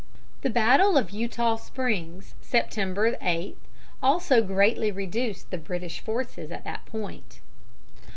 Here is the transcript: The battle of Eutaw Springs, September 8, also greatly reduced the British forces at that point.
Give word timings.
The 0.41 0.49
battle 0.49 0.97
of 0.97 1.11
Eutaw 1.11 1.57
Springs, 1.57 2.33
September 2.41 3.15
8, 3.21 3.55
also 4.01 4.41
greatly 4.41 4.91
reduced 4.91 5.51
the 5.51 5.59
British 5.59 5.99
forces 5.99 6.49
at 6.49 6.63
that 6.63 6.87
point. 6.87 7.39